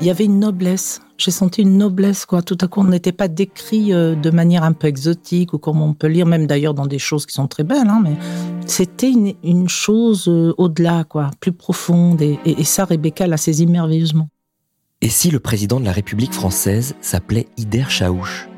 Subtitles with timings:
[0.00, 1.02] Il y avait une noblesse.
[1.18, 2.40] J'ai senti une noblesse, quoi.
[2.40, 5.82] Tout à coup, on n'était pas décrit euh, de manière un peu exotique ou comme
[5.82, 8.16] on peut lire, même d'ailleurs dans des choses qui sont très belles, hein, mais
[8.66, 12.22] c'était une, chose euh, au-delà, quoi, plus profonde.
[12.22, 14.30] Et ça, Rebecca l'a saisi merveilleusement.
[15.02, 18.48] Et si le président de la République française s'appelait Ider Chaouch?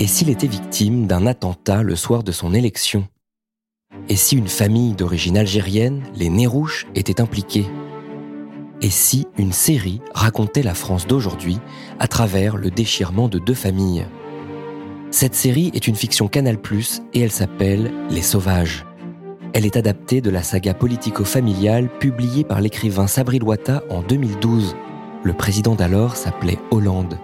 [0.00, 3.06] Et s'il était victime d'un attentat le soir de son élection?
[4.08, 7.66] Et si une famille d'origine algérienne, les Nérouches, était impliquée?
[8.82, 11.58] Et si une série racontait la France d'aujourd'hui
[11.98, 14.06] à travers le déchirement de deux familles?
[15.10, 16.56] Cette série est une fiction Canal+,
[17.12, 18.86] et elle s'appelle Les Sauvages.
[19.52, 24.76] Elle est adaptée de la saga politico-familiale publiée par l'écrivain Sabri Loata en 2012.
[25.24, 27.18] Le président d'alors s'appelait Hollande.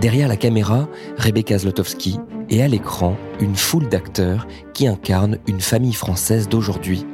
[0.00, 5.92] Derrière la caméra, Rebecca Zlotowski et à l'écran, une foule d'acteurs qui incarnent une famille
[5.92, 7.04] française d'aujourd'hui.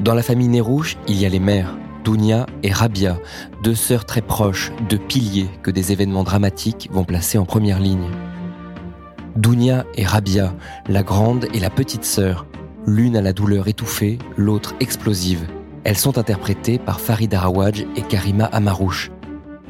[0.00, 3.18] Dans la famille Nérouche, il y a les mères, Dounia et Rabia,
[3.62, 8.08] deux sœurs très proches, deux piliers que des événements dramatiques vont placer en première ligne.
[9.36, 10.54] Dounia et Rabia,
[10.88, 12.46] la grande et la petite sœur,
[12.86, 15.46] l'une à la douleur étouffée, l'autre explosive.
[15.84, 19.10] Elles sont interprétées par Farid Arawaj et Karima Amarouche.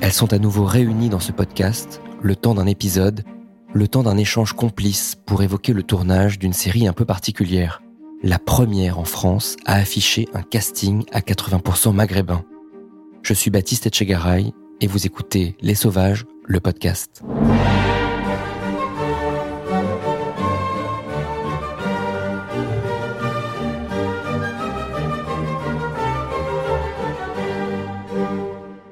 [0.00, 3.24] Elles sont à nouveau réunies dans ce podcast, le temps d'un épisode,
[3.72, 7.82] le temps d'un échange complice pour évoquer le tournage d'une série un peu particulière.
[8.22, 12.44] La première en France à afficher un casting à 80% maghrébin.
[13.22, 17.22] Je suis Baptiste Etchegaray et vous écoutez Les Sauvages, le podcast.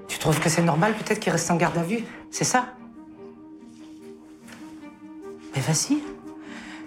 [0.07, 2.75] Tu trouves que c'est normal peut-être qu'il reste en garde à vue C'est ça?
[5.53, 5.99] Mais vas-y.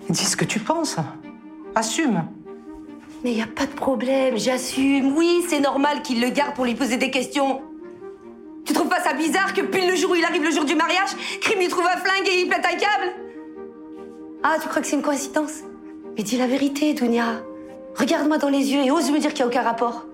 [0.10, 0.96] Dis ce que tu penses.
[1.76, 2.24] Assume.
[3.24, 5.16] Mais y a pas de problème, j'assume.
[5.16, 7.62] Oui, c'est normal qu'il le garde pour lui poser des questions.
[8.66, 10.76] Tu trouves pas ça bizarre que pile le jour où il arrive le jour du
[10.76, 11.10] mariage,
[11.42, 13.14] Crime lui trouve un flingue et il pète un câble?
[14.44, 15.64] Ah, tu crois que c'est une coïncidence?
[16.16, 17.42] Mais dis la vérité, Dounia.
[17.96, 20.06] Regarde-moi dans les yeux et ose me dire qu'il n'y a aucun rapport.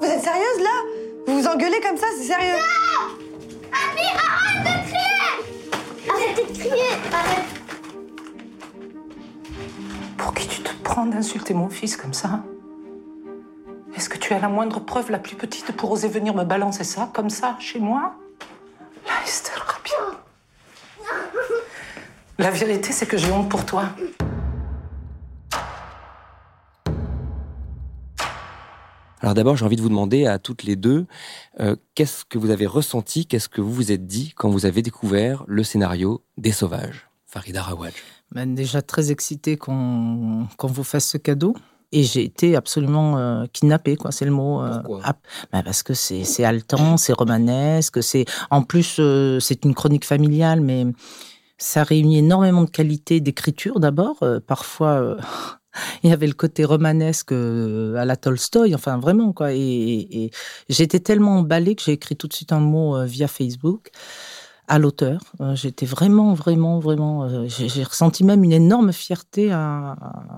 [0.00, 0.70] Vous êtes sérieuse là?
[1.26, 2.58] Vous vous engueulez comme ça, c'est sérieux?
[6.08, 7.63] Arrêtez de crier Arrête
[10.24, 12.42] Pour qui tu te prends d'insulter mon fils comme ça
[13.94, 16.82] Est-ce que tu as la moindre preuve, la plus petite, pour oser venir me balancer
[16.82, 18.14] ça, comme ça, chez moi?
[19.06, 20.18] Là, Estelle Rabia.
[22.38, 23.90] La vérité, c'est que j'ai honte pour toi.
[29.20, 31.06] Alors d'abord, j'ai envie de vous demander à toutes les deux,
[31.60, 34.80] euh, qu'est-ce que vous avez ressenti, qu'est-ce que vous vous êtes dit quand vous avez
[34.80, 37.10] découvert le scénario des Sauvages?
[37.34, 37.92] Farida Rawaj.
[38.32, 41.54] Ben, déjà très excitée qu'on qu'on vous fasse ce cadeau.
[41.96, 44.10] Et j'ai été absolument euh, kidnappée, quoi.
[44.10, 44.62] C'est le mot.
[44.62, 45.00] euh, Pourquoi?
[45.04, 50.04] ap- ben, Parce que c'est haletant, c'est romanesque, c'est en plus euh, c'est une chronique
[50.04, 50.86] familiale, mais
[51.58, 54.16] ça réunit énormément de qualités d'écriture d'abord.
[54.22, 55.16] Euh, parfois,
[56.02, 59.52] il y avait le côté romanesque à la Tolstoï, enfin vraiment quoi.
[59.52, 60.30] Et, et- et
[60.68, 63.90] j'étais tellement emballée que j'ai écrit tout de suite un mot via Facebook
[64.68, 65.20] à l'auteur.
[65.40, 67.24] Euh, J'étais vraiment, vraiment, vraiment.
[67.24, 69.52] euh, j'ai ressenti même une énorme fierté.
[69.52, 69.96] À,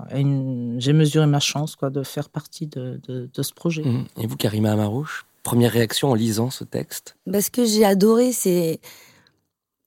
[0.09, 3.83] à une- J'ai mesuré ma chance, quoi, de faire partie de, de- de ce projet.
[3.83, 4.05] Mhm.
[4.19, 7.15] Et vous, Karima Amarouche Première réaction en lisant ce texte?
[7.25, 8.81] Bah, Ce que j'ai adoré, c'est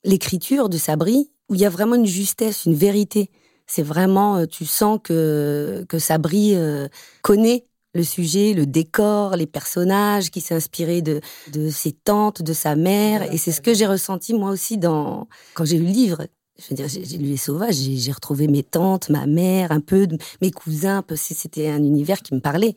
[0.04, 3.30] l'écriture de Sabri, où il y a vraiment une justesse, une vérité.
[3.66, 6.88] C'est vraiment, euh, tu sens que, que Sabri euh,
[7.22, 11.20] connaît le sujet, le décor, les personnages, qui s'est inspiré de,
[11.52, 13.32] de ses tantes, de sa mère.
[13.32, 16.26] Et c'est ce que j'ai ressenti moi aussi dans, quand j'ai lu le livre.
[16.58, 20.06] Je veux dire, j'ai lu Les Sauvages, j'ai retrouvé mes tantes, ma mère, un peu,
[20.42, 21.16] mes cousins, un peu.
[21.16, 22.76] C'était un univers qui me parlait.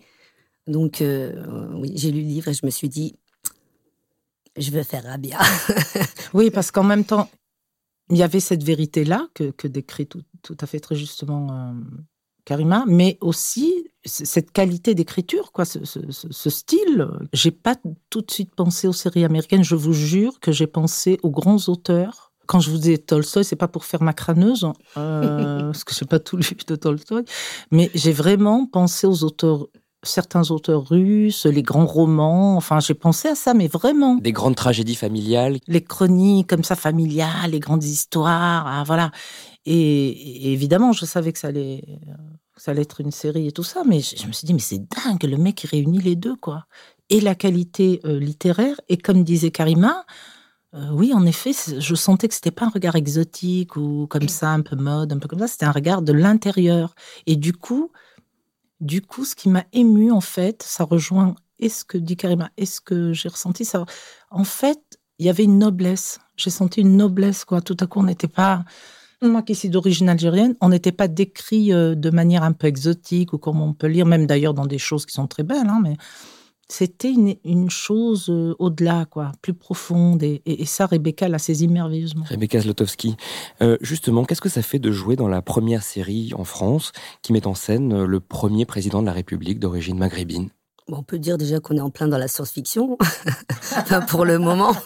[0.68, 1.34] Donc, euh,
[1.74, 3.16] oui, j'ai lu le livre et je me suis dit,
[4.58, 5.38] je veux faire Rabia.
[6.34, 7.30] Oui, parce qu'en même temps,
[8.10, 11.74] il y avait cette vérité-là que, que décrit tout, tout à fait très justement euh,
[12.46, 17.08] Karima, mais aussi cette qualité d'écriture, quoi, ce, ce- ce- style.
[17.32, 17.76] J'ai pas
[18.10, 19.64] tout de suite pensé aux séries américaines.
[19.64, 22.32] Je vous jure que j'ai pensé aux grands auteurs.
[22.46, 24.68] quand je vous dis Tolstoï, c'est pas pour faire ma crâneuse,
[24.98, 27.24] euh, parce que j'ai pas tout lu de Tolstoï,
[27.72, 29.68] mais j'ai vraiment pensé aux auteurs
[30.06, 32.58] certains auteurs russes, les grands romans.
[32.58, 34.16] Enfin, j'ai pensé à ça, mais vraiment.
[34.16, 35.60] Des grandes tragédies familiales.
[35.68, 39.12] Les chroniques comme ça familiales, les grandes histoires, ah, voilà.
[39.66, 41.86] Et, évidemment, je savais que ça allait,
[42.56, 44.80] ça allait être une série et tout ça, mais je, me suis dit, mais c'est
[44.80, 46.66] dingue, le mec il réunit les deux, quoi.
[47.10, 50.06] Et la qualité euh, littéraire, et comme disait Karima,
[50.76, 54.50] euh, oui, en effet, je sentais que c'était pas un regard exotique ou comme ça,
[54.50, 55.48] un peu mode, un peu comme ça.
[55.48, 56.96] C'était un regard de l'intérieur.
[57.28, 57.92] Et du coup,
[58.80, 62.50] du coup, ce qui m'a ému, en fait, ça rejoint est ce que dit Karima,
[62.58, 63.66] est ce que j'ai ressenti.
[63.66, 63.86] Ça,
[64.32, 64.82] en fait,
[65.20, 66.20] il y avait une noblesse.
[66.38, 67.62] J'ai senti une noblesse, quoi.
[67.62, 68.66] Tout à coup, on n'était pas,
[69.28, 73.34] moi qui suis d'origine algérienne, on n'était pas décrit euh, de manière un peu exotique
[73.34, 75.80] ou comme on peut lire, même d'ailleurs dans des choses qui sont très belles, hein,
[75.84, 75.96] mais
[76.70, 80.24] c'était une, chose euh, au-delà, quoi, plus profonde.
[80.24, 82.26] Et, ça, Rebecca l'a saisi merveilleusement.
[82.28, 83.16] Rebecca Zlotowski.
[83.62, 86.92] Euh, justement, qu'est-ce que ça fait de jouer dans la première série en France
[87.22, 90.50] qui met en scène le premier président de la République d'origine maghrébine?
[90.88, 92.98] On peut dire déjà qu'on est en plein dans la science-fiction,
[93.78, 94.74] enfin, pour le moment.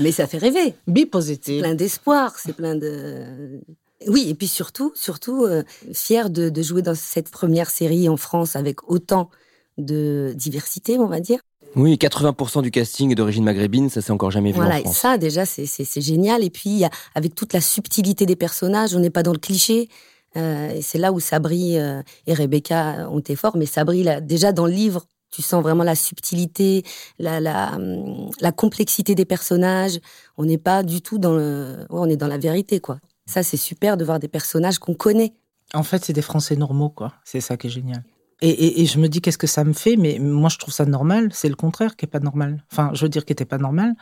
[0.00, 0.74] Mais ça fait rêver.
[0.86, 1.60] Bipositif.
[1.60, 3.60] Plein d'espoir, c'est plein de...
[4.06, 5.46] Oui, et puis surtout, surtout
[5.92, 9.28] fier de, de, jouer dans cette première série en France avec autant
[9.76, 11.40] de diversité, on va dire.
[11.76, 14.96] Oui, 80% du casting est d'origine maghrébine, ça s'est encore jamais vu voilà, en France.
[14.96, 16.42] ça déjà c'est génial.
[16.42, 16.82] Et puis
[17.14, 19.88] avec toute la subtilité des personnages, on n'est pas dans le cliché.
[20.36, 23.56] Euh, et c'est là où Sabri euh, et Rebecca ont été forts.
[23.56, 26.82] Mais Sabri, là, déjà dans le livre, tu sens vraiment la subtilité,
[27.18, 29.98] la, hum, la complexité des personnages.
[30.36, 32.98] On n'est pas du tout dans le, on est dans la vérité quoi.
[33.26, 35.34] Ça c'est super de voir des personnages qu'on connaît.
[35.72, 37.14] En fait, c'est des Français normaux quoi.
[37.24, 38.02] C'est ça qui est génial.
[38.42, 41.28] Et, je me dis qu'est-ce que ça me fait, mais moi je trouve ça normal.
[41.32, 42.64] C'est le contraire qui est pas normal.
[42.72, 43.92] Enfin, je veux dire qui était pas normal.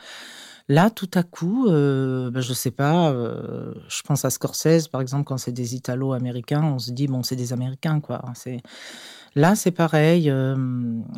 [0.70, 3.10] Là, tout à coup, euh, ben, je sais pas.
[3.10, 7.22] Euh, je pense à Scorsese, par exemple, quand c'est des Italo-américains, on se dit bon,
[7.22, 8.22] c'est des Américains, quoi.
[8.34, 8.60] C'est
[9.34, 10.28] là, c'est pareil.
[10.28, 10.56] Euh,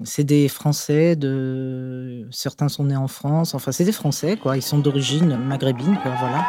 [0.05, 1.17] c'est des Français.
[1.17, 3.55] De certains sont nés en France.
[3.55, 4.57] Enfin, c'est des Français, quoi.
[4.57, 6.13] Ils sont d'origine maghrébine, quoi.
[6.21, 6.45] Voilà.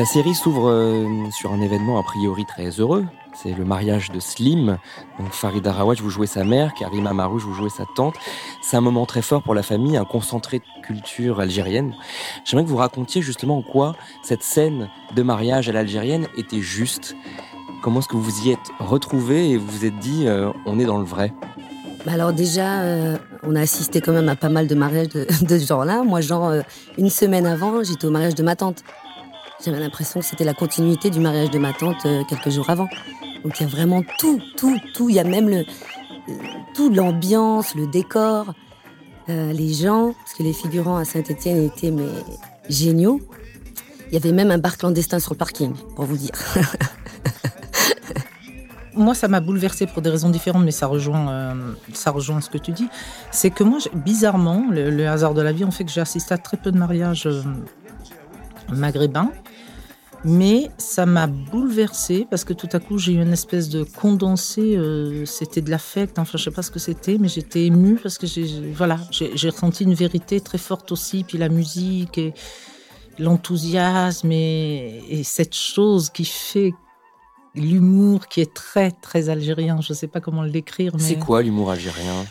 [0.00, 3.04] La série s'ouvre euh, sur un événement a priori très heureux.
[3.34, 4.78] C'est le mariage de Slim.
[5.18, 8.14] Donc Farida Rawaj, vous jouez sa mère, Karima Marouche, vous jouez sa tante.
[8.62, 11.94] C'est un moment très fort pour la famille, un concentré de culture algérienne.
[12.46, 17.14] J'aimerais que vous racontiez justement en quoi cette scène de mariage à l'algérienne était juste.
[17.82, 20.78] Comment est-ce que vous vous y êtes retrouvé et vous vous êtes dit, euh, on
[20.78, 21.34] est dans le vrai?
[22.06, 25.26] Bah alors déjà, euh, on a assisté quand même à pas mal de mariages de
[25.58, 26.04] ce genre-là.
[26.04, 26.54] Moi, genre,
[26.96, 28.82] une semaine avant, j'étais au mariage de ma tante.
[29.64, 32.88] J'avais l'impression que c'était la continuité du mariage de ma tante euh, quelques jours avant.
[33.44, 35.10] Donc il y a vraiment tout, tout, tout.
[35.10, 36.32] Il y a même le, euh,
[36.74, 38.54] tout l'ambiance, le décor,
[39.28, 42.08] euh, les gens, parce que les figurants à Saint-Étienne étaient mais
[42.70, 43.20] géniaux.
[44.08, 46.32] Il y avait même un bar clandestin sur le parking, pour vous dire.
[48.94, 51.54] moi, ça m'a bouleversée pour des raisons différentes, mais ça rejoint,
[51.92, 52.88] ça rejoint ce que tu dis.
[53.30, 56.38] C'est que moi, bizarrement, le, hasard de la vie, on fait que j'ai assisté à
[56.38, 57.28] très peu de mariages
[58.72, 59.30] maghrébins.
[60.24, 64.76] Mais ça m'a bouleversée parce que tout à coup j'ai eu une espèce de condensé.
[64.76, 68.18] Euh, c'était de l'affect, enfin je sais pas ce que c'était, mais j'étais émue parce
[68.18, 72.34] que j'ai voilà j'ai ressenti une vérité très forte aussi, puis la musique et
[73.18, 76.72] l'enthousiasme et, et, cette chose qui fait
[77.54, 79.80] l'humour qui est très très algérien.
[79.80, 80.92] Je sais pas comment le décrire.
[80.98, 82.26] C'est quoi l'humour algérien?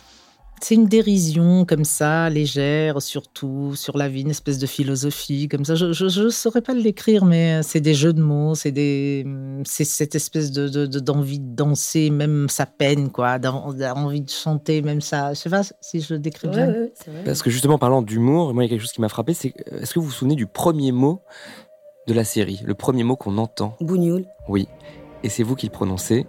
[0.61, 5.65] C'est une dérision comme ça, légère, surtout sur la vie, une espèce de philosophie comme
[5.65, 5.75] ça.
[5.75, 9.25] Je ne saurais pas le décrire, mais c'est des jeux de mots, c'est des,
[9.65, 15.01] c'est cette espèce de d'envie de, danser, même sa peine, quoi, d'envie de chanter, même
[15.01, 15.33] ça.
[15.33, 16.73] Je sais pas si je le décris bien.
[17.25, 19.53] Parce que justement, parlant d'humour, moi, il y a quelque chose qui m'a frappé, c'est
[19.71, 21.21] est-ce que vous vous souvenez du premier mot
[22.07, 23.75] de la série, le premier mot qu'on entend?
[23.81, 24.25] Bougnoul.
[24.47, 24.67] Oui.
[25.23, 26.25] Et c'est vous qui le prononcez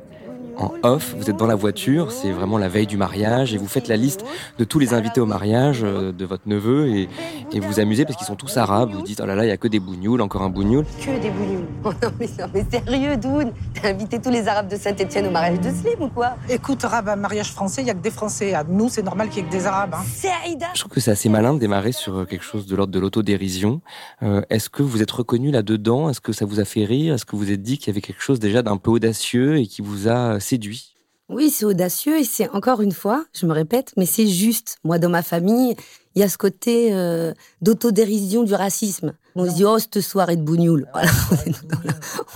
[0.60, 3.66] en off, vous êtes dans la voiture, c'est vraiment la veille du mariage, et vous
[3.66, 4.24] faites la liste
[4.58, 7.08] de tous les invités au mariage euh, de votre neveu, et,
[7.52, 8.90] et vous amusez parce qu'ils sont tous arabes.
[8.92, 10.84] Vous dites, oh là là, il y a que des bougnoules, encore un bougnoul.
[11.00, 11.66] Que des bougnoules.
[11.82, 15.60] Oh non, mais, mais sérieux, Doun T'as invité tous les arabes de Saint-Etienne au mariage
[15.60, 16.36] de Slim ou quoi?
[16.48, 18.52] Écoute, arabe, un mariage français, il y a que des Français.
[18.52, 19.94] À nous, c'est normal qu'il y ait que des arabes.
[19.94, 20.04] Hein.
[20.14, 22.76] C'est Aïda Je trouve que c'est assez malin de démarrer sur euh, quelque chose de
[22.76, 23.80] l'ordre de l'autodérision.
[24.22, 26.10] Euh, Est-ce que vous êtes reconnu là-dedans?
[26.10, 27.14] Est-ce que ça vous a fait rire?
[27.14, 29.66] Est-ce que vous êtes dit qu'il y avait quelque chose déjà d'un peu audacieux et
[29.66, 30.94] qui vous a séduit
[31.28, 34.78] Oui, c'est audacieux et c'est encore une fois, je me répète, mais c'est juste.
[34.82, 35.76] Moi, dans ma famille,
[36.14, 39.12] il y a ce côté euh, d'autodérision du racisme.
[39.36, 40.88] On se dit, oh, cette soirée de bougnoule.
[40.92, 41.10] Voilà.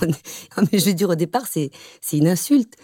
[0.01, 2.75] On est- mais je veux dire, au départ, c'est c'est une insulte.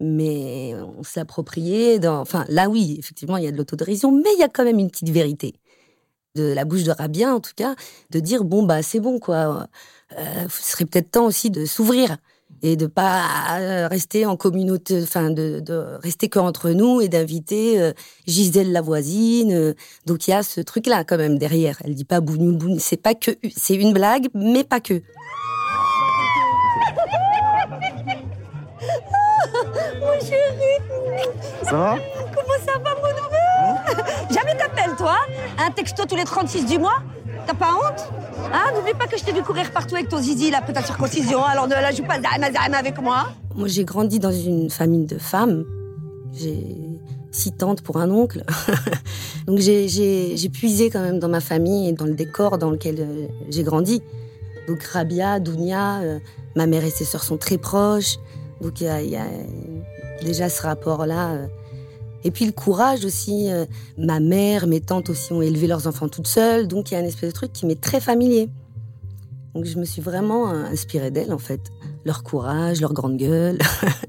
[0.00, 1.98] Mais on s'est approprié.
[1.98, 2.20] Dans...
[2.20, 4.78] Enfin, là, oui, effectivement, il y a de l'autodérision, mais il y a quand même
[4.78, 5.54] une petite vérité.
[6.36, 7.74] De la bouche de Rabia, en tout cas,
[8.10, 9.66] de dire, bon, bah, c'est bon, quoi.
[10.16, 12.16] Euh, ce serait peut-être temps aussi de s'ouvrir
[12.62, 13.22] et de pas
[13.60, 17.92] euh, rester en communauté, enfin de, de rester qu'entre nous et d'inviter euh,
[18.26, 19.52] Gisèle la voisine.
[19.52, 19.74] euh.
[20.06, 21.78] donc il y a ce truc-là quand même derrière.
[21.84, 24.94] Elle dit pas bougnoul bougnoul, c'est pas que, c'est une blague, mais pas que.
[30.00, 30.78] Mon chéri
[31.64, 31.96] Ça va?
[32.34, 34.34] Comment ça va, mon neveu?
[34.34, 35.16] Jamais t'appelles, toi
[35.58, 36.98] Un texto tous les 36 du mois?
[37.46, 38.10] T'as pas honte?
[38.52, 40.82] Hein N'oublie pas que je t'ai vu courir partout avec ton zizi, là, après ta
[40.82, 44.70] circoncision, alors ne la joue pas zahma zahma avec moi Moi j'ai grandi dans une
[44.70, 45.64] famille de femmes.
[46.32, 46.76] J'ai
[47.30, 48.42] six tantes pour un oncle.
[49.46, 53.26] donc j'ai- puisé quand même dans ma famille et dans le décor dans lequel euh,
[53.50, 54.02] j'ai grandi.
[54.66, 56.18] Donc Rabia, Dounia, euh,
[56.56, 58.16] ma mère et ses sœurs sont très proches.
[58.60, 59.24] Donc il y a, il y a
[60.22, 61.32] déjà ce rapport-là.
[61.32, 61.46] euh.
[62.24, 63.50] Et puis le courage aussi.
[63.50, 66.66] euh, ma mère, mes tantes aussi ont élevé leurs enfants toutes seules.
[66.66, 68.50] Donc il y a un espèce de truc qui m'est très familier.
[69.54, 71.60] Donc je me suis vraiment euh, inspirée d'elles en fait.
[72.04, 73.58] Leur courage, leur grande gueule.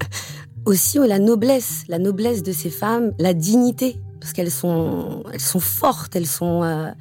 [0.65, 3.97] aussi oh, la noblesse, la noblesse de ces femmes, la dignité.
[4.19, 6.63] Parce qu'elles sont, elles sont fortes, elles sont...
[6.63, 6.91] euh,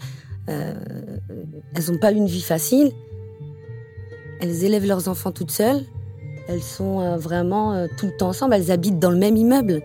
[0.46, 2.92] elles n'ont pas une vie facile.
[4.40, 5.82] Elles élèvent leurs enfants toutes seules.
[6.48, 8.54] Elles sont vraiment tout le temps ensemble.
[8.54, 9.82] Elles habitent dans le même immeuble.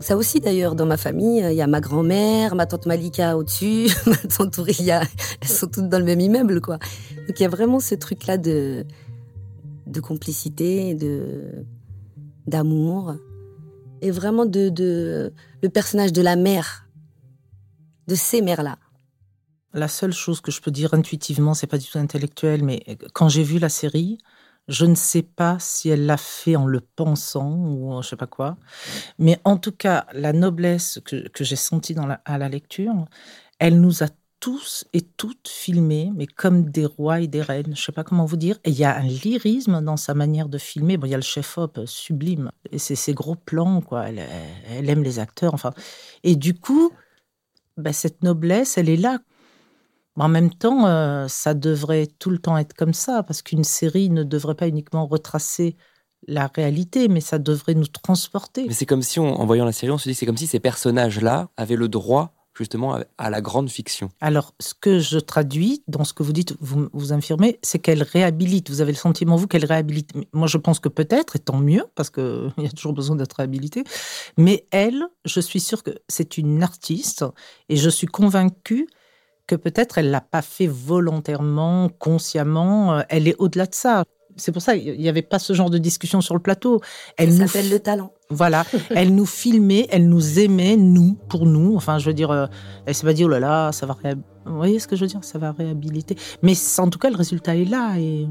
[0.00, 3.36] Ça aussi d'ailleurs dans ma famille, euh, il y a ma grand-mère, ma tante Malika
[3.36, 5.02] au-dessus, ma tante Ouria,
[5.40, 6.78] elles sont toutes dans le même immeuble quoi.
[7.26, 8.84] Donc il y a vraiment ce truc là de
[9.86, 11.64] de complicité, de
[12.46, 13.14] d'amour
[14.02, 15.32] et vraiment de, de
[15.62, 16.88] le personnage de la mère,
[18.06, 18.78] de ces mères là.
[19.72, 23.28] La seule chose que je peux dire intuitivement, c'est pas du tout intellectuel, mais quand
[23.28, 24.18] j'ai vu la série,
[24.68, 28.26] je ne sais pas si elle l'a fait en le pensant ou je sais pas
[28.26, 28.56] quoi.
[29.18, 31.94] Mais en tout cas, la noblesse que, j'ai sentie
[32.24, 33.04] à la lecture,
[33.58, 34.08] elle nous a
[34.40, 37.74] tous et toutes filmés, mais comme des rois et des reines.
[37.74, 38.58] Je sais pas comment vous dire.
[38.64, 40.98] Et il y a un lyrisme dans sa manière de filmer.
[40.98, 44.06] Bon, il y a le chef-op sublime et c'est ses gros plans, quoi.
[44.08, 45.72] Elle, aime les acteurs, enfin.
[46.24, 46.92] Et du coup,
[47.78, 49.18] ben, cette noblesse, elle est là.
[50.16, 54.10] En même temps, euh, ça devrait tout le temps être comme ça, parce qu'une série
[54.10, 55.76] ne devrait pas uniquement retracer
[56.28, 58.64] la réalité, mais ça devrait nous transporter.
[58.68, 60.46] Mais c'est comme si, on- en voyant la série, on se dit c'est comme si
[60.46, 64.10] ces personnages-là avaient le droit justement à- la grande fiction.
[64.20, 68.04] Alors, ce que je traduis dans ce que vous dites, vous, vous infirmez, c'est qu'elle
[68.04, 68.70] réhabilite.
[68.70, 70.12] Vous avez le sentiment, vous, qu'elle réhabilite.
[70.32, 73.32] Moi, je pense que peut-être, et tant mieux, parce qu'il y a toujours besoin d'être
[73.34, 73.82] réhabilité.
[74.38, 77.24] Mais elle, je suis sûre que c'est une artiste,
[77.68, 78.86] et je suis convaincue
[79.46, 82.94] que peut-être elle l'a pas fait volontairement, consciemment.
[82.98, 84.04] euh, Elle est au-delà de ça.
[84.36, 86.80] C'est pour ça qu'il n'y avait pas ce genre de discussion sur le plateau.
[87.16, 88.10] Elle Ça nous s'appelle le talent.
[88.30, 91.76] voilà, elle nous filmait, elle nous aimait, nous, pour nous.
[91.76, 92.46] Enfin, je veux dire, euh,
[92.86, 95.02] elle s'est pas dit, oh là là, ça va réhab- Vous voyez ce que je
[95.02, 95.22] veux dire?
[95.22, 96.16] Ça va réhabiliter.
[96.42, 97.96] Mais en tout cas, le résultat est là.
[98.00, 98.26] Et,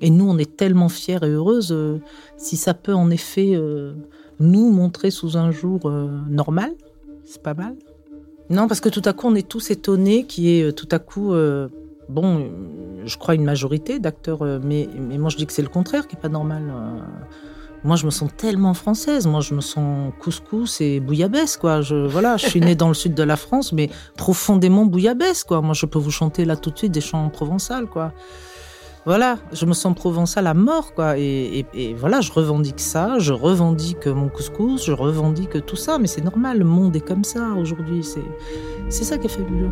[0.00, 1.72] et nous, on est tellement fiers et heureuses.
[1.72, 2.00] euh,
[2.36, 3.94] si ça peut, en effet, euh,
[4.38, 6.70] nous montrer sous un jour euh, normal,
[7.24, 7.74] c'est pas mal.
[8.50, 10.88] Non, parce que tout à coup, on est tous étonnés qu'il y ait euh, tout
[10.90, 11.32] à coup.
[11.32, 11.68] euh,
[12.08, 12.48] Bon, euh,
[13.06, 16.18] je crois une majorité d'acteurs, mais, moi je dis que c'est le contraire qui est
[16.18, 16.62] pas normal.
[17.84, 19.26] Moi, je me sens tellement française.
[19.26, 21.80] Moi, je me sens couscous et bouillabaisse, quoi.
[21.80, 25.62] Je, voilà, je suis née dans le sud de la France, mais profondément bouillabaisse, quoi.
[25.62, 28.12] Moi, je peux vous chanter là tout de suite des chants provençals, quoi.
[29.06, 31.16] Voilà, je me sens provençal à mort, quoi.
[31.18, 31.64] Et,
[31.98, 36.58] voilà, je revendique ça, je revendique mon couscous, je revendique tout ça, mais c'est normal,
[36.58, 38.04] le monde est comme ça aujourd'hui.
[38.04, 38.24] C'est,
[38.90, 39.70] c'est ça qui est fabuleux.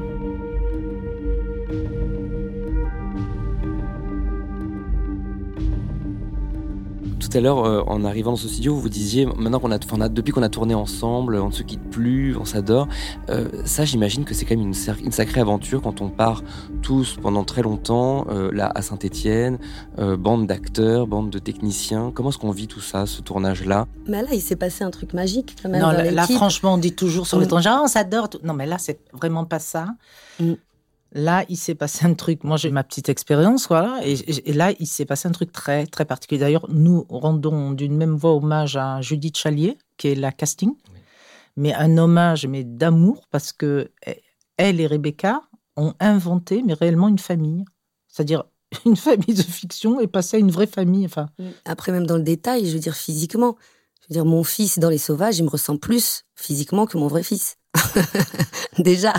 [7.30, 9.76] Tout à l'heure, euh, en arrivant dans ce studio, vous vous disiez, maintenant qu'on a,
[9.76, 12.88] enfin, on a- depuis qu'on a tourné ensemble, on ne se quitte plus, on s'adore.
[13.28, 16.42] Euh, ça, j'imagine que c'est quand même une, sacrée aventure quand on part
[16.80, 19.58] tous pendant très longtemps, euh, là à Saint-Étienne,
[20.18, 22.12] bande d'acteurs, bande de techniciens.
[22.14, 23.86] Comment est-ce qu'on vit tout ça, ce tournage-là?
[24.06, 26.78] Mais là, il s'est passé un truc magique quand même Non, dans là, franchement, on
[26.78, 27.40] dit toujours sur Mm.
[27.42, 28.28] l'étranger, ah, on s'adore.
[28.42, 29.86] Non, mais là, c'est vraiment pas ça.
[30.40, 30.52] Mm.
[31.12, 32.44] Là, il s'est passé un truc.
[32.44, 34.00] Moi, j'ai ma petite expérience, voilà.
[34.04, 36.40] Et, là, il s'est passé un truc très, très particulier.
[36.40, 40.74] D'ailleurs, nous rendons d'une même voix hommage à Judith Chalier, qui est la casting.
[41.56, 44.22] Mais un hommage, mais d'amour, parce que eh,
[44.58, 45.42] elle et Rebecca
[45.76, 47.64] ont inventé, mais réellement, une famille.
[48.08, 48.44] C'est-à-dire
[48.84, 51.06] une famille de fiction et passé à une vraie famille.
[51.06, 51.26] Enfin,
[51.64, 53.56] Après, même dans le détail, je veux dire physiquement.
[54.02, 57.08] Je veux dire, mon fils dans Les Sauvages, il me ressemble plus physiquement que mon
[57.08, 57.56] vrai fils.
[58.78, 59.14] Déjà.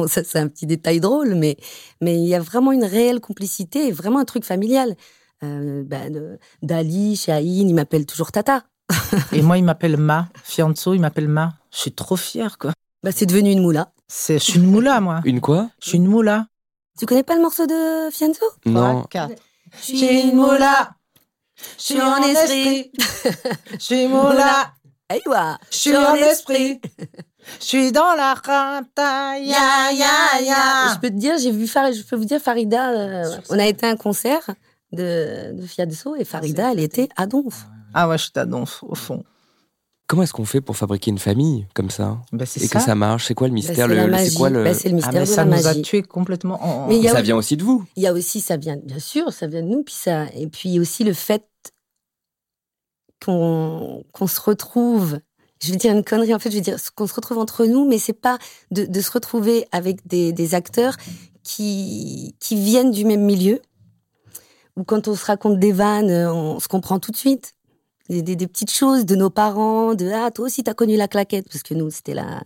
[0.00, 1.58] Bon, ça, c'est un petit détail drôle, mais
[2.00, 4.96] mais il y a vraiment une réelle complicité et vraiment un truc familial.
[5.44, 8.64] Euh, ben, Dali, Shahin, il m'appelle toujours Tata.
[9.32, 10.30] Et moi, il m'appelle Ma.
[10.42, 11.52] Fianzo, il m'appelle Ma.
[11.70, 12.72] Je suis trop fière, quoi.
[13.02, 13.92] Bah, c'est devenu une moula.
[14.08, 15.20] C'est, je suis une moula, moi.
[15.26, 15.68] Une quoi?
[15.82, 16.46] Je suis une moula.
[16.98, 19.04] Tu connais pas le morceau de Fianzo Non.
[19.12, 20.94] Je suis une moula.
[21.76, 22.90] Je suis en esprit.
[23.72, 24.72] Je suis moula.
[25.70, 26.80] Je suis en esprit.
[27.60, 29.38] Je suis dans la rata.
[29.38, 30.94] Ya, ya, ya.
[30.94, 33.66] Je peux te dire, j'ai vu Farid, je peux vous dire, Farida, euh, on a
[33.66, 34.48] été à un concert
[34.92, 37.66] de, de et Farida, elle était à Donf.
[37.94, 39.24] Ah ouais, je suis à Donf, au fond.
[40.06, 42.78] Comment est-ce qu'on fait pour fabriquer une famille comme ça c'est Et ça.
[42.80, 43.26] que ça marche?
[43.28, 44.34] C'est quoi le Bah, mystère c'est le, magie.
[44.36, 45.82] Quoi le Bah, le Ah, mystère mais de ça la nous a magie.
[45.82, 46.60] tués complètement.
[46.60, 47.84] en- Mais il y a Ça aussi- vient aussi de vous.
[47.94, 50.48] Il y a aussi, ça vient, bien sûr, ça vient de nous, puis ça, et
[50.48, 51.44] puis aussi le fait
[53.24, 55.20] qu'on qu'on se retrouve.
[55.62, 57.86] Je vais dire une connerie, en fait, je vais dire qu'on se retrouve entre nous,
[57.86, 58.38] mais c'est pas
[58.70, 60.96] de, de se retrouver avec des, des acteurs
[61.42, 63.60] qui, qui viennent du même milieu,
[64.76, 67.54] ou quand on se raconte des vannes, on se comprend tout de suite.
[68.08, 71.06] Des, des- des petites choses de nos parents, de ah, toi aussi t'as connu la
[71.06, 72.42] claquette, parce que nous, c'était la.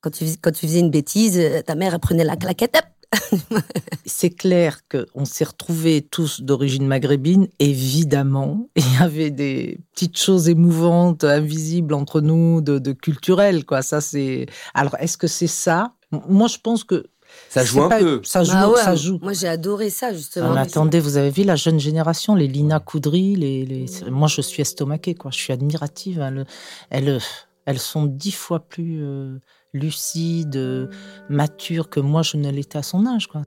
[0.00, 2.84] Quand tu, quand tu faisais une bêtise, euh, ta mère elle prenait la claquette, hop,
[4.06, 8.68] C'est clair qu'on s'est retrouvés tous d'origine maghrébine, évidemment.
[8.76, 13.82] Il y avait des petites choses émouvantes, invisibles entre nous, de, de culturel, quoi.
[13.82, 14.46] Ça, c'est.
[14.74, 15.94] Alors, est-ce que c'est ça?
[16.28, 17.06] Moi, je pense que.
[17.48, 18.20] Ça joue un pas- peu.
[18.22, 19.18] Ça joue, Bah ouais, ça joue.
[19.20, 20.54] Moi, j'ai adoré ça, justement.
[20.56, 23.86] Ah, attendez, vous avez vu la jeune génération, les Lina Coudry, les, les...
[24.10, 25.30] moi je suis estomaquée, quoi.
[25.32, 26.20] Je suis admirative.
[26.20, 26.46] Elles,
[26.90, 27.18] elles,
[27.66, 29.38] elles sont dix fois plus euh,
[29.76, 30.88] lucides, euh,
[31.28, 33.42] matures que moi je ne l'étais à son âge, quoi.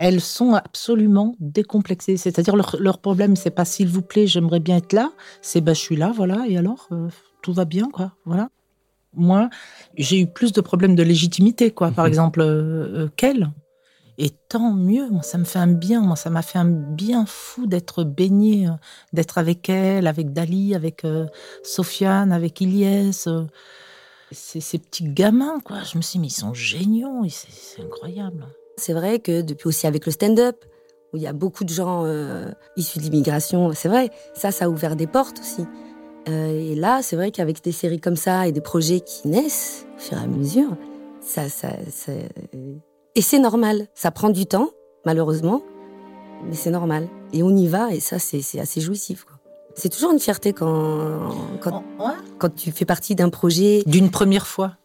[0.00, 2.16] Elles sont absolument décomplexées.
[2.16, 5.10] C'est-à-dire leur, leur problème, c'est pas s'il vous plaît, j'aimerais bien être là.
[5.42, 6.44] C'est bah je suis là, voilà.
[6.48, 7.08] Et alors, euh,
[7.42, 8.12] tout va bien, quoi.
[8.24, 8.48] Voilà.
[9.14, 9.50] Moi,
[9.96, 11.90] j'ai eu plus de problèmes de légitimité, quoi.
[11.90, 12.08] Par Mhm.
[12.10, 13.50] exemple, euh, euh, qu'elle.
[14.18, 17.24] Et tant mieux, moi, ça me fait un bien, moi, ça m'a fait un bien
[17.26, 18.68] fou d'être baignée,
[19.12, 21.04] d'être avec elle, avec Dali, avec
[21.62, 23.26] Sofiane, avec Ilyes.
[24.32, 24.60] Euh.
[24.60, 25.82] Ces petits gamins, quoi.
[25.82, 28.46] Je me suis dit, mais ils sont géniaux, c'est incroyable.
[28.76, 30.64] C'est vrai que depuis aussi avec le stand-up,
[31.12, 34.66] où il y a beaucoup de gens euh, issus de l'immigration, c'est vrai, ça, ça
[34.66, 35.64] a ouvert des portes aussi.
[36.28, 39.86] Euh, et là, c'est vrai qu'avec des séries comme ça et des projets qui naissent
[39.96, 40.76] au fur et à mesure,
[41.20, 42.12] ça, ça, ça-
[43.14, 43.88] et c'est normal.
[43.94, 44.70] Ça prend du temps,
[45.06, 45.62] malheureusement,
[46.46, 47.08] mais c'est normal.
[47.32, 49.24] Et on y va, et ça, c'est assez jouissif.
[49.24, 49.37] quoi.
[49.80, 52.14] C'est toujours une fierté quand, quand, Ouais.
[52.38, 54.76] quand tu fais partie d'un projet D'une première fois.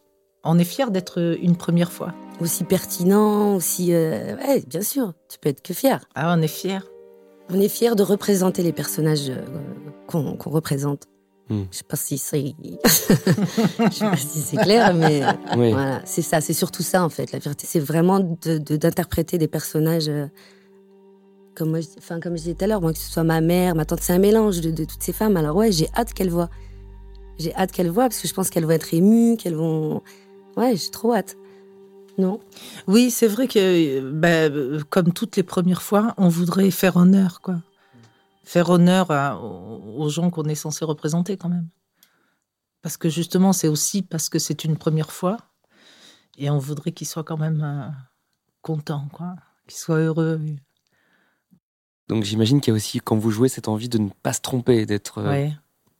[0.44, 2.12] On est fiers d'être une première fois.
[2.40, 3.92] aussi pertinent, aussi...
[3.92, 6.00] euh, ouais, bien sûr, tu peux être que fier.
[6.14, 6.78] Ah, on est fiers.
[7.50, 9.42] On est fiers de représenter les personnages euh,
[10.06, 11.04] qu'on représente.
[11.50, 11.64] Hmm.
[11.72, 12.54] Je sais pas si c'est,
[12.84, 15.22] je sais pas si c'est clair, mais
[15.56, 15.72] Oui.
[15.72, 17.32] voilà, c'est ça, c'est surtout ça en fait.
[17.32, 20.26] La fierté, c'est vraiment de- de- d'interpréter des personnages euh,
[21.54, 23.84] comme moi, enfin comme je disais tout à l'heure, que ce soit ma mère, ma
[23.84, 25.36] tante, c'est un mélange de, toutes ces femmes.
[25.36, 26.50] Alors ouais, j'ai hâte qu'elles voient.
[27.38, 30.02] J'ai hâte qu'elles voient parce que je pense qu'elles vont être émues, qu'elles vont,
[30.56, 31.36] ouais, j'ai trop hâte.
[32.16, 32.40] Non?
[32.86, 37.56] Oui, c'est vrai que, euh, comme toutes les premières fois, on voudrait faire honneur, quoi.
[38.44, 41.68] Faire honneur aux gens qu'on est censé représenter, quand même.
[42.82, 45.38] Parce que justement, c'est aussi parce que c'est une première fois,
[46.36, 47.90] et on voudrait qu'ils soient quand même euh,
[48.62, 49.34] contents, quoi.
[49.66, 50.40] Qu'ils soient heureux.
[52.08, 54.40] Donc j'imagine qu'il y a aussi, quand vous jouez, cette envie de ne pas se
[54.40, 55.52] tromper, d'être euh, Ouais.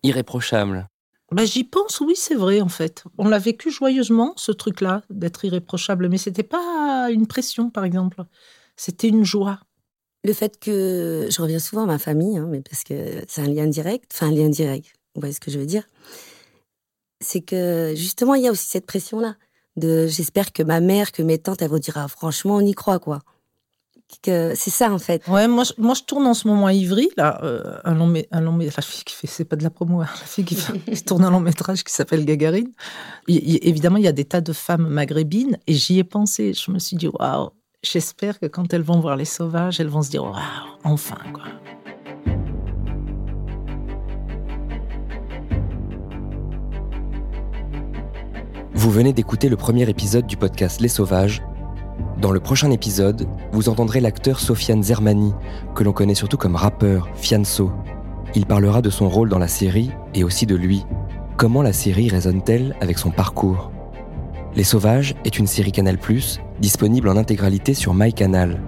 [0.03, 0.88] irréprochable.
[1.33, 3.05] Ben, j'y pense, oui, c'est vrai, en fait.
[3.19, 8.23] On l'a vécu joyeusement, ce truc-là, d'être irréprochable, mais c'était pas une pression, par exemple.
[8.77, 9.61] C'était une joie.
[10.23, 13.47] Le fait que je reviens souvent à ma famille, hein, mais parce que c'est un
[13.49, 15.85] lien direct, enfin un lien direct, vous voyez ce que je veux dire
[17.21, 19.37] C'est que justement, il y a aussi cette pression-là.
[19.77, 22.73] De, j'espère que ma mère, que mes tantes, elles vont dire ah, franchement, on y
[22.75, 23.21] croit quoi.
[24.22, 25.27] Que c'est ça en fait.
[25.29, 28.09] Ouais, moi, je, moi, je tourne en ce moment à Ivry, là, euh, un long,
[28.09, 30.44] mé- un long la fille qui fait, c'est pas de la promo, hein, la fille
[30.44, 32.70] qui, fait- qui tourne un long métrage qui s'appelle Gagarine.
[33.29, 36.55] Évidemment, il y a des tas de femmes maghrébines, et j'y ai pensé.
[36.55, 37.50] Je me suis dit, waouh,
[37.83, 40.35] j'espère que quand elles vont voir les sauvages, elles vont se dire, waouh,
[40.85, 41.44] enfin, quoi.
[48.74, 51.42] Vous venez d'écouter le premier épisode du podcast Les Sauvages.
[52.25, 55.35] Dans le prochain épisode, vous entendrez l'acteur Sofiane Zermani,
[55.75, 57.71] que l'on connaît surtout comme rappeur, Fianso.
[58.35, 60.87] Il parlera de son rôle dans la série et aussi de lui.
[61.37, 63.71] Comment la série résonne-t-elle avec son parcours?
[64.57, 65.99] Les Sauvages est une série Canal+,
[66.61, 68.59] disponible en intégralité sur MyCanal.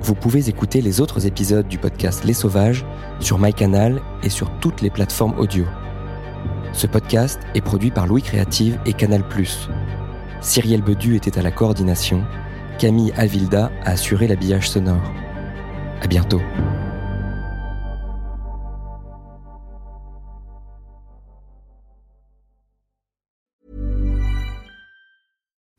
[0.00, 2.86] Vous pouvez écouter les autres épisodes du podcast Les Sauvages
[3.18, 5.64] sur MyCanal et sur toutes les plateformes audio.
[6.72, 9.24] Ce podcast est produit par Louis Créative et Canal+.
[10.40, 12.22] Cyrielle Bedu était à la coordination,
[12.78, 15.12] Camille Avilda a assuré l'habillage sonore.
[16.00, 16.40] À bientôt.